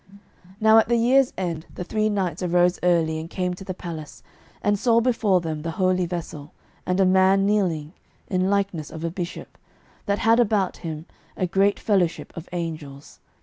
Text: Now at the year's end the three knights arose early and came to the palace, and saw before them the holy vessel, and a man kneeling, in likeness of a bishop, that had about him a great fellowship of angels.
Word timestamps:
Now 0.59 0.79
at 0.79 0.89
the 0.89 0.95
year's 0.97 1.31
end 1.37 1.67
the 1.75 1.83
three 1.83 2.09
knights 2.09 2.41
arose 2.41 2.79
early 2.81 3.19
and 3.19 3.29
came 3.29 3.53
to 3.53 3.63
the 3.63 3.75
palace, 3.75 4.23
and 4.63 4.79
saw 4.79 4.99
before 4.99 5.41
them 5.41 5.61
the 5.61 5.69
holy 5.77 6.07
vessel, 6.07 6.53
and 6.87 6.99
a 6.99 7.05
man 7.05 7.45
kneeling, 7.45 7.93
in 8.27 8.49
likeness 8.49 8.89
of 8.89 9.03
a 9.03 9.11
bishop, 9.11 9.59
that 10.07 10.17
had 10.17 10.39
about 10.39 10.77
him 10.77 11.05
a 11.37 11.45
great 11.45 11.79
fellowship 11.79 12.35
of 12.35 12.49
angels. 12.51 13.19